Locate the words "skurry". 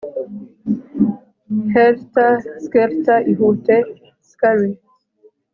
4.29-4.71